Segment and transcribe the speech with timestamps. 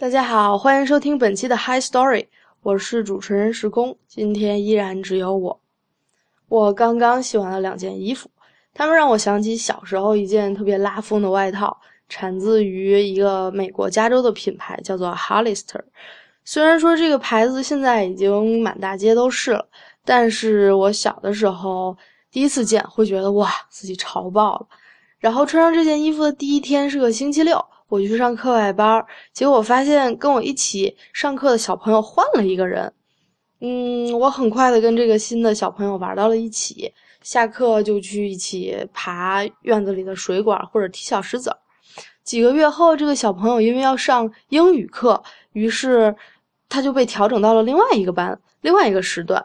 [0.00, 2.28] 大家好，欢迎收听本期的 High Story，
[2.62, 5.60] 我是主持人时空，今天依然只有我。
[6.48, 8.30] 我刚刚洗完了两件衣服，
[8.72, 11.76] 它们让我想起小时候一件特别拉风的外套，
[12.08, 15.80] 产自于一个美国加州的品牌，叫做 Hollister。
[16.44, 19.68] 虽然说这个牌子现在已经满大街都是了，
[20.04, 21.96] 但是我小的时候
[22.30, 24.66] 第一次见，会觉得哇，自己潮爆了。
[25.18, 27.60] 然后穿上这件衣服的第一天是个星期六。
[27.88, 32.92] 我去上课外班，结果发现跟我一起上课的小朋友换了一个人。
[33.60, 41.56] 嗯，我很快的跟这个新的小朋友玩到了一起，下课就去一起爬院子里的水管或者踢小石子儿。
[42.22, 45.22] 几个月后，这个小朋友因为要上英语课，
[45.54, 46.14] 于是
[46.68, 49.44] 他就被调整到了另外一个班，另外一个时段。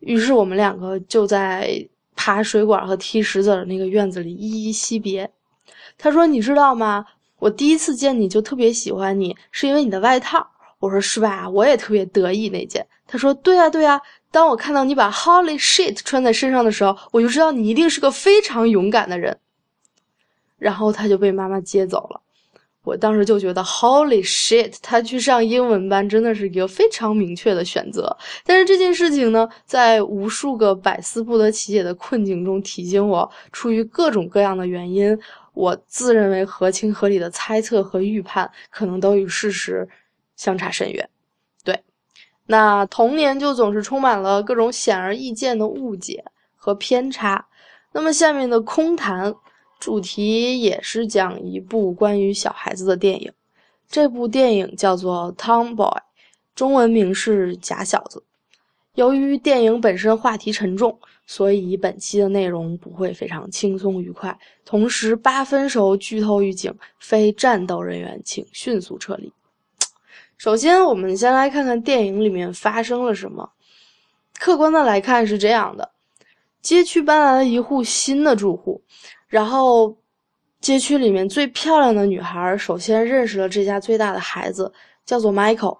[0.00, 5.30] 于是我们两个就在爬水管和踢石子的那个院子里依依惜别。
[5.96, 7.06] 他说：“你知道吗？”
[7.38, 10.46] 我第一次见你就特别喜欢你，是因为你的外套。
[10.78, 11.48] 我说是吧？
[11.48, 12.86] 我也特别得意那件。
[13.06, 14.00] 他说对呀对呀。
[14.30, 19.38] 当我看到你把 Holy shit 穿在身上的时候，我就知道你一定是个非常勇敢的人。
[20.58, 22.20] 然后他就被妈妈接走了。
[22.88, 28.16] 我当时就觉得 Holy shit，他去上英文班真的是一个非常明确的选择。
[28.46, 35.18] 但是这件事情呢，在无数个百思不得其解的困境中提醒我，出于各种各样的原因。
[35.52, 39.86] 我自认为合情合理的猜测和预判，可能都与事实
[40.36, 41.10] 相差甚远。
[41.64, 41.82] 对，
[42.46, 46.24] 那童年就总是充满了各种显而易见的误解
[46.56, 47.44] 和偏差。
[47.92, 49.34] 那么下面的空谈
[49.78, 53.32] 主题也是讲一部关于小孩子的电影，
[53.88, 55.96] 这部电影叫做《Tomboy》，
[56.54, 58.18] 中文名是《假小子》。
[58.94, 60.98] 由于电影本身话题沉重。
[61.30, 64.38] 所以本期的内容不会非常轻松愉快。
[64.64, 69.30] 同时，八分熟剧透预警，非战斗人员请迅速撤离。
[70.38, 73.50] 首先，我们先来看看电影里面发生了什么。
[74.38, 75.90] 客观的来看是这样的：
[76.62, 78.80] 街区搬来了一户新的住户，
[79.28, 79.96] 然后
[80.60, 84.72] 街区里面最漂亮的女孩首先认识了这家最大的孩子，
[85.04, 85.78] 叫做 Michael。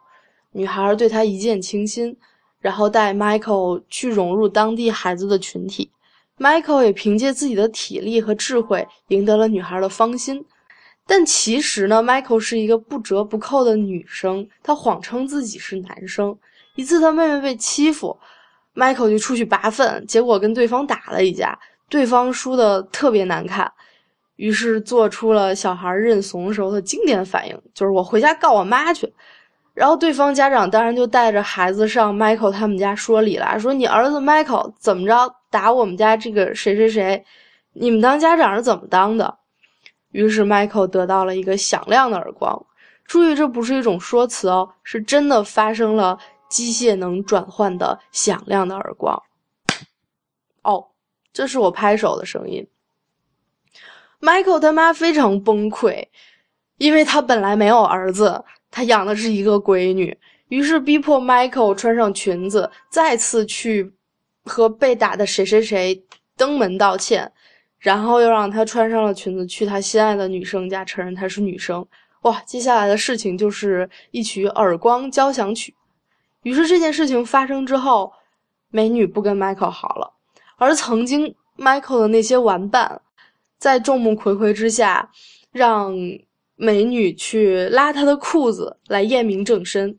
[0.52, 2.16] 女孩对他一见倾心。
[2.60, 5.92] 然后带 Michael 去融入当地孩子的群体
[6.38, 10.44] ，Michael 也凭借自己的体力和智慧赢得了女孩的芳心。
[11.06, 16.36] 但其实呢，Michael 是一个不折不扣的女生，她谎称自己是男生。
[16.74, 18.18] 一次，他妹妹被欺负
[18.74, 21.56] ，Michael 就出去拔粪，结果跟对方打了一架，
[21.88, 23.72] 对方输的特别难看，
[24.36, 29.12] 于是做出了小孩认怂时候的经典反应，就是我回家告我妈去。
[29.74, 37.24] 然后对方家长当然就带着孩子上 Michael 他们家说理了，说你儿子 Michael 怎么着打我们家这个谁谁谁，
[37.74, 39.38] 你们当家长是怎么当的？
[40.10, 42.66] 于是 Michael 得到了一个响亮的耳光。
[43.04, 49.22] 注意，这不是一种说辞哦，是真的发生了机械能转换的响亮的耳光。
[50.62, 50.88] 哦，
[51.32, 52.66] 这是我拍手的声音。
[54.20, 56.06] Michael 他妈非常崩溃，
[56.78, 58.44] 因为他本来没有儿子。
[58.70, 60.16] 他养的是一个闺女，
[60.48, 63.92] 于是逼迫 Michael 穿上裙子，再次去
[64.44, 66.04] 和被打的谁谁谁
[66.36, 67.32] 登门道歉，
[67.78, 71.86] 然后又让他穿上了裙子去他心爱的女生家承认她是女生。
[72.22, 75.74] 哇，接下来的事情就是一曲耳光交响曲。
[76.42, 78.12] 于是这件事情发生之后，
[78.70, 80.12] 美女不跟 Michael 好了，
[80.58, 83.00] 而曾经 Michael 的那些玩伴，
[83.56, 85.10] 在众目睽睽之下，
[85.50, 85.96] 让。
[86.60, 89.96] 美女去拉他的裤子来验明正身，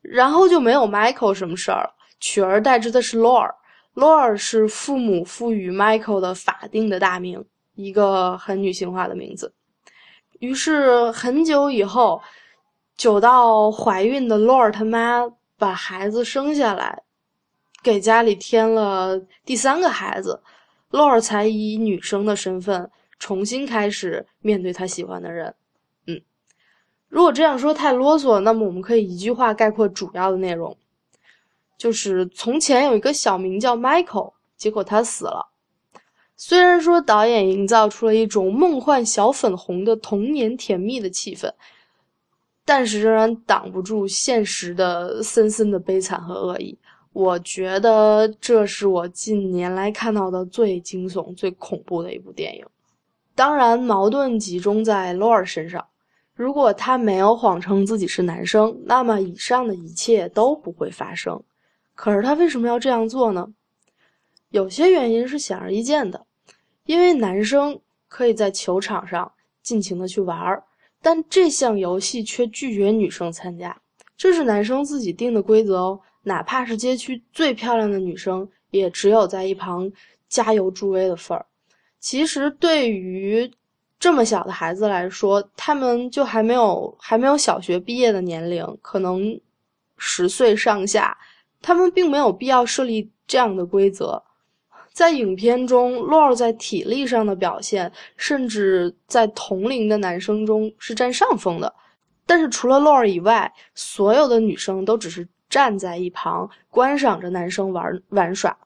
[0.00, 3.54] 然后就没有 Michael 什么事儿了，取而代之的是 Laura。
[3.94, 7.44] Laura 是父母赋予 Michael 的法定的大名，
[7.76, 9.54] 一个很女性化的名字。
[10.40, 12.20] 于是很久以后，
[12.96, 15.22] 久到怀孕的 Laura 他妈
[15.56, 17.04] 把孩子生下来，
[17.82, 20.40] 给家里添了第三个孩子
[20.90, 25.54] 洛尔才以女生的身份重新开始面对他喜欢的人。
[26.06, 26.20] 嗯
[27.08, 30.76] 如果这样说太啰嗦，那么我们可以一句话概括主要的内容，
[31.76, 35.48] 就是从前有一个小名叫 Michael，结果他死了。
[36.36, 41.52] 虽然说导演营造出了一种梦幻小粉红的童年甜蜜的气氛，
[42.64, 46.78] 但是仍然挡不住现实的森森的悲惨和恶意。
[47.12, 52.64] 我觉得这是我近年来看到的最惊悚、最恐怖的一部电影。
[53.34, 55.86] 当然，矛盾集中在 l 尔身上。
[56.34, 61.42] 如果他没有谎称自己是男生，那么以上的一切都不会发生。
[61.94, 63.52] 可是他为什么要这样做呢？
[64.48, 66.26] 有些原因是显而易见的，
[66.86, 67.78] 因为男生
[68.08, 69.30] 可以在球场上
[69.62, 70.64] 尽情的去玩儿，
[71.02, 73.78] 但这项游戏却拒绝女生参加，
[74.16, 76.00] 这是男生自己定的规则哦。
[76.22, 79.90] 哪怕是街区最漂亮的女生，也只有在一旁
[80.28, 81.44] 加油助威的份儿。
[81.98, 83.50] 其实对于
[83.98, 89.40] 这么小的孩子来说，他们就还没有还没有小学毕业的年龄，可能
[89.96, 91.16] 十岁上下，
[91.60, 94.22] 他们并没有必要设立这样的规则。
[94.92, 101.72] 在影片中，洛尔在体力上的表现，甚至在同龄的男生中是占上风的。
[102.26, 108.56] 但是除了洛尔以外，所有的女生都只是站在一旁观赏着男生玩玩耍。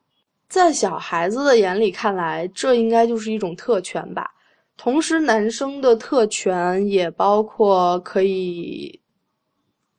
[0.47, 4.31] 在小孩子的眼里看来，这应该就是一种特权吧。
[4.77, 9.01] 同时，男生的特权也包括可以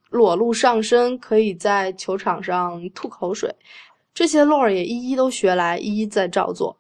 [0.09, 3.55] 裸露上身，可以在球场上吐口水。
[4.15, 6.75] 这些洛尔也一一都学来，一一在照做。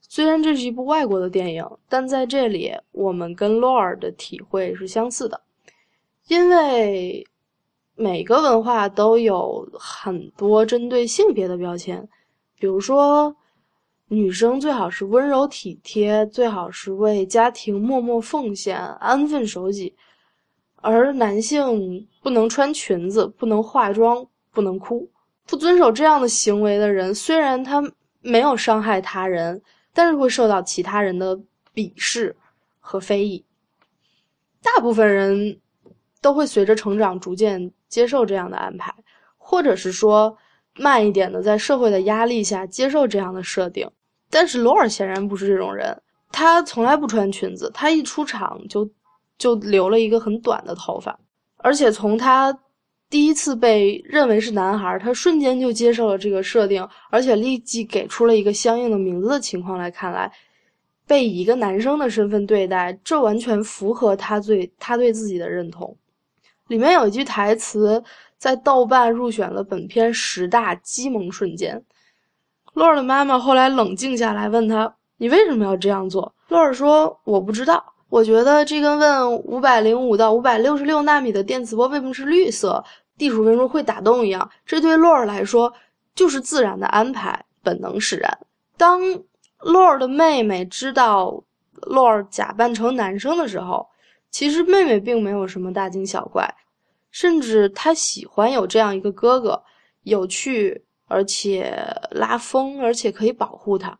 [0.00, 5.40] 虽然这是一部外国的电影，但在这里我们跟洛尔的体会是相似的，
[6.28, 7.26] 因为
[8.00, 12.08] 每个文化都有很多针对性别的标签，
[12.58, 13.36] 比如说
[14.08, 19.94] 女生最好是温柔体贴，最好是为家庭默默奉献、安分守己，
[20.76, 25.06] 而男性不能穿裙子，不能化妆，不能哭。
[25.46, 27.82] 不遵守这样的行为的人，虽然他
[28.22, 29.60] 没有伤害他人，
[29.92, 31.38] 但是会受到其他人的
[31.74, 32.34] 鄙视
[32.78, 33.44] 和非议。
[34.62, 35.60] 大部分人
[36.22, 38.94] 都会随着成长逐渐接受这样的安排，
[39.36, 40.34] 或者是说
[40.78, 43.86] 慢一点的，在社会的压力下接受这样的设定。
[44.30, 45.94] 但是罗尔显然不是这种人，
[46.32, 48.90] 他从来不穿裙子，他一出场就
[49.36, 51.18] 就留了一个很短的头发，
[51.58, 52.58] 而且从他。
[53.10, 60.30] 第一次被认为是男孩，他瞬间就接受了这个设定，而且立即给出了一个相应的名字的情况来看来，
[61.08, 65.96] 被一个男生的身份对待，这完全符合他对他对自己的认同。
[66.70, 68.00] 里面有一句台词，
[68.38, 71.82] 在豆瓣入选了本片十大激萌瞬间。
[72.74, 82.84] 洛尔的妈妈后来冷静下来，问他：“你为什么要这样做？”洛尔说：“我不知道。”我觉得这跟问五百零五到五百六十六纳米的电磁波为什么是绿色，
[83.18, 85.72] 地鼠为什么会打洞一样，这对洛尔来说
[86.14, 88.38] 就是自然的安排，本能使然。
[88.76, 89.00] 当
[89.58, 91.42] 洛尔的妹妹知道
[91.82, 93.88] 洛尔假扮成男生的时候，
[94.30, 96.48] 其实妹妹并没有什么大惊小怪，
[97.10, 99.62] 甚至她喜欢有这样一个哥哥，
[100.04, 101.74] 有趣而且
[102.10, 103.98] 拉风，而且可以保护她。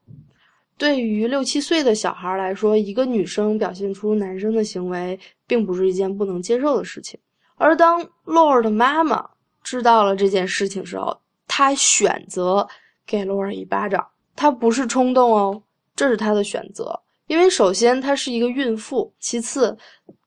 [0.79, 7.21] 对于六七岁的小孩来说，一个女生表现出男生的行为，并不是一件不能接受的事情。
[7.57, 9.29] 而当洛尔的妈妈
[9.63, 12.67] 知道了这件事情时候，她选择
[13.05, 14.07] 给洛尔一巴掌。
[14.35, 15.63] 她不是冲动哦，
[15.95, 16.99] 这是她的选择。
[17.31, 19.79] 因为首先她是一个孕妇，其次，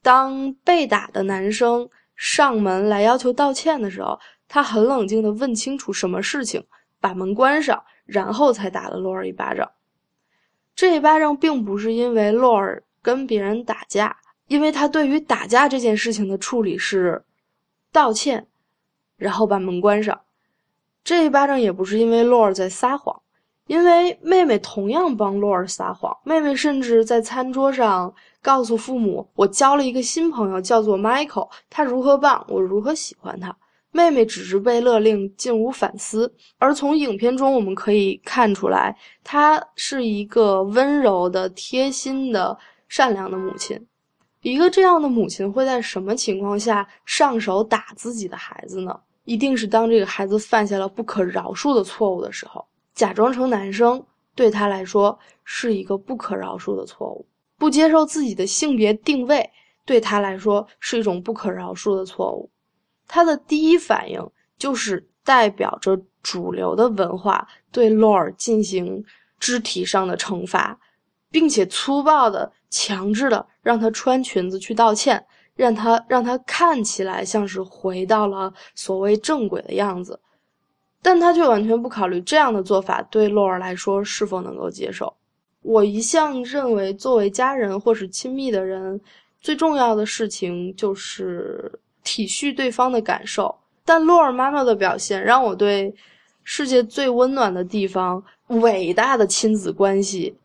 [0.02, 4.18] 当被打的男生上门来要求道歉的时候，
[4.48, 6.66] 她很冷静地问清楚什么事情，
[7.02, 9.70] 把门关上，然后才打了洛尔一巴掌。
[10.74, 14.16] 这一巴掌并不是因为洛尔跟别人打架，
[14.48, 17.22] 因为他对于打架这件事情的处理是
[17.92, 18.48] 道歉，
[19.18, 20.22] 然后把门关上。
[21.04, 23.23] 这一巴掌也不是因为洛尔在撒谎，
[23.68, 26.16] 因为妹妹同样帮洛尔撒谎。
[26.24, 33.56] 妹妹甚至在餐桌上告诉父母：“我交了一个新朋友，叫做 Michael，他如何棒，我如何喜欢他。”
[33.96, 42.58] 妹妹只是被勒令进屋反思，而从影片中我们可以看出来，她是一个温柔的、贴心的、
[42.88, 43.80] 善良的母亲。
[44.42, 49.00] 一个这样的母亲会在什么情况下上手打自己的孩子呢？
[49.26, 52.66] 一定是当这个孩子犯下了不可饶恕的错误的时候。
[52.94, 54.04] 假装成男生
[54.36, 57.26] 对他来说是一个不可饶恕的错误，
[57.58, 59.50] 不接受自己的性别定位
[59.86, 62.50] 对他来说是一种不可饶恕的错误。
[63.08, 64.26] 他的第一反应
[64.58, 69.04] 就是代表着主流的文化对洛尔进行
[69.40, 70.80] 肢体上的惩罚，
[71.30, 75.24] 并且粗暴的、强制的让他穿裙子去道歉，
[75.56, 80.18] 让他让他看起来像是回到了所谓正轨的样子，
[81.04, 85.14] 但他却完全不考虑这样的做法对洛尔来说是否能够接受。
[85.62, 89.00] 我一向认为，作为家人或是亲密的人，
[89.40, 91.80] 最重要的事情就是。
[92.06, 93.56] 体恤对方的感受，
[93.86, 95.96] 但洛尔妈妈的表现让我对
[96.44, 98.22] 世界最温暖的地方——
[98.60, 100.36] 伟大的亲子关系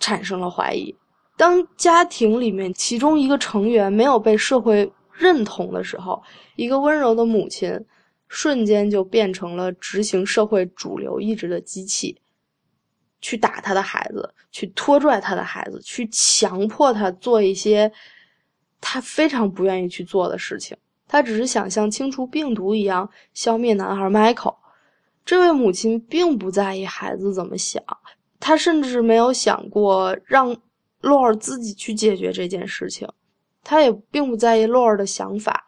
[0.00, 0.92] 产生了怀疑。
[1.36, 6.20] 当家庭里面其中一个成员没有被社会认同的时候，
[6.56, 7.80] 一个温柔的母亲
[8.28, 12.20] 瞬间就变成了执行社会主流意志的机器，
[13.20, 17.90] 去打他的孩子，去拖拽他的孩子，去强迫他做一些。
[18.80, 20.76] 他非常不愿意去做的事情。
[21.08, 24.54] 他只是想像清除病毒一样消灭男孩 Michael。
[25.24, 27.82] 这位母亲并不在意孩子怎么想，
[28.38, 30.56] 她甚至没有想过让
[31.00, 33.08] 洛尔自己去解决这件事情。
[33.64, 35.66] 她也并不在意洛尔的想法。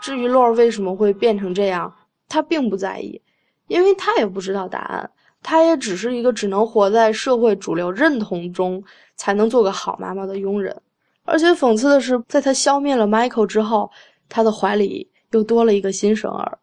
[0.00, 1.94] 至于洛尔为什么会变成这样，
[2.28, 3.20] 他并不在意，
[3.68, 5.10] 因为他也不知道答案。
[5.42, 8.82] 他也只是一个只能活在社会主流认同中
[9.14, 10.82] 才能做个好妈妈的佣人。
[11.24, 13.90] 而且讽刺的是，在他消灭了 Michael 之后。
[14.28, 16.58] 他的怀里又多了一个新生儿。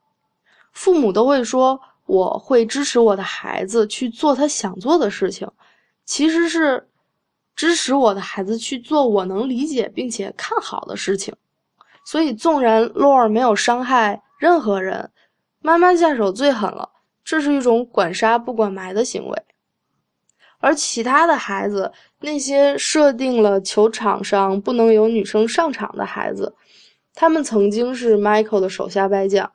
[0.73, 5.49] 父母都会说：“我会支持我的孩子去做他想做的事情。”
[6.03, 6.85] 其实是
[7.55, 11.33] 支持我的孩子去做我能理解并且看好的事情。
[12.05, 15.09] 所以，纵然洛尔没有伤害任何人，
[15.63, 16.89] 妈妈下手最狠了，
[17.23, 19.43] 这是一种管杀不管埋的行为。
[20.59, 26.53] 而其他的孩子，那些设定了球场上不能有女生上场的孩子。
[27.13, 29.53] 他们曾经是 Michael 的手下败将，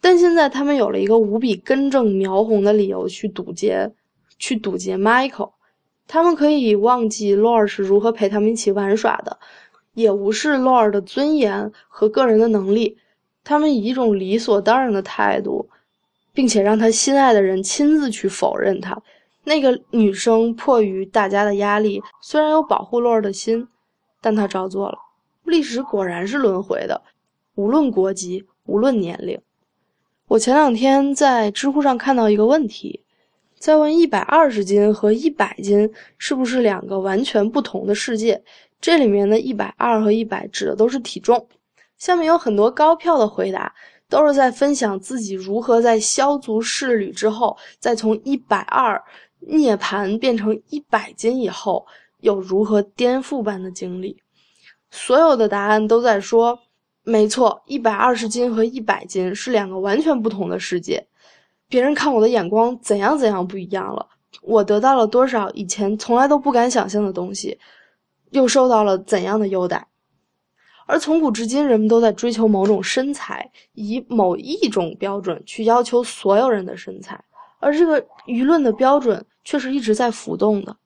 [0.00, 3.92] 但现在他们有了一个无比根正苗红的理由去堵截，
[4.38, 5.54] 去堵截 Michael。
[6.06, 9.40] 他们可以忘记 Lord 是如何陪他们一起玩耍的，
[9.94, 12.98] 也无视 Lord 的尊严和个人的能力。
[13.44, 15.68] 他们以一种理所当然的态度，
[16.32, 19.00] 并且让他心爱的人亲自去否认他。
[19.44, 23.66] 那个女生迫于大家的压力，虽然有保护洛儿的心，
[24.20, 24.96] 但她照做了。
[25.44, 27.02] 历史果然是轮回的，
[27.56, 29.40] 无论国籍，无论年龄。
[30.28, 33.00] 我前两天在知乎上看到一个问题，
[33.58, 38.40] 在问一百二十斤和一百斤是不是两个完全不同的世界？
[38.80, 41.48] 这里面的一百二和一百指的都是体重。
[42.02, 43.72] 下面有很多高票的回答，
[44.08, 49.00] 都是在分享自己如何在消足适履之后，再从一百二
[49.38, 51.86] 涅槃变成一百斤以后，
[52.18, 54.20] 有如何颠覆般的经历。
[54.90, 56.58] 所有的答案都在说，
[57.04, 61.06] 没错，一百二十斤和一百斤是两个完全不同的世界。
[61.68, 64.04] 别人看我的眼光怎样怎样不一样了，
[64.42, 67.56] 我得到了多少以前从来都不敢想象的东西，
[68.30, 69.86] 又受到了怎样的优待。
[70.86, 77.22] 而从古至今，人们都在追求某种身材，以某一种标准去要求所有人的身材，
[77.60, 80.76] 而这个舆论的标准却是一直在浮动的。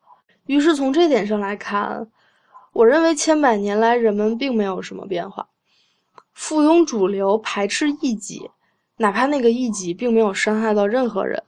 [0.46, 2.08] 于是从这点上来看。
[2.72, 5.48] 我认为千百年来人们并没有什么变化，
[6.34, 8.50] 附庸主流，排斥异己，
[8.98, 11.42] 哪怕那个异己并没有伤害到任何人。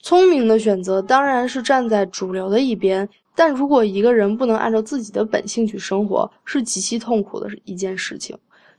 [0.00, 8.36] 聪明的选择当然是站在主流的一边，但如果一个人不能按照自己的本性去生活，是极其痛苦的一件事情。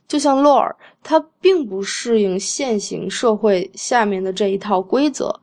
[0.08, 5.34] 就像洛尔，他并不适应现行社会下面的这一套规则。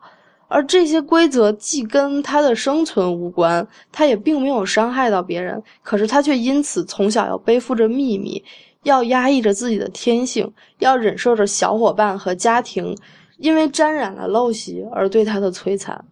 [0.48, 8.43] 而这些规则既跟他的生存无关，他也并没有伤害到别人，可是他却因此从小要背负着秘密，
[8.84, 12.96] 要压抑着自己的天性，要忍受着小伙伴和家庭
[13.38, 16.05] 因为沾染了陋习而对他的摧残。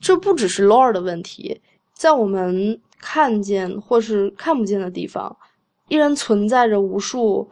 [0.00, 1.60] 这不只是 Lord 的问题，
[1.94, 5.36] 在我们看见或是看不见的地方，
[5.88, 7.48] 依然存在着无数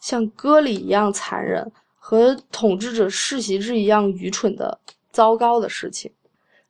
[0.00, 4.78] 像割礼一样残忍和统治者世袭制一样愚蠢的。
[5.12, 6.08] 糟糕的事情，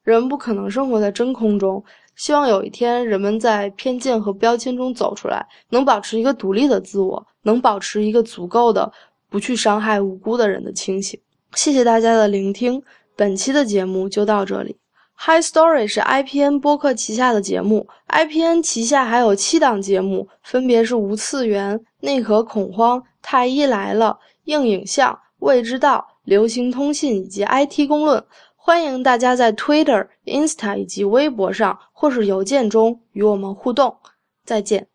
[0.02, 1.84] 人不可能生活在真空中。
[2.16, 8.90] 希望有一天，人们在偏见和标签中走出来，能保持一个独立的自我，能保持一个足够的
[9.28, 11.20] 不去伤害无辜的人的清醒。
[11.54, 12.82] 谢谢大家的聆听，
[13.14, 14.78] 本期的节目就到这里。
[15.22, 26.06] High Story 是 IPN 播客旗下的节目，IPN 旗下还有七档节目，分别是无次元、内核恐慌、太医来了、硬影像、未知道。
[26.24, 28.24] 流行通信以及 IT 公论，
[28.56, 33.96] 欢迎大家在 Twitter、Insta 以及微博上或是邮件中与我们互动。
[34.44, 34.89] 再见。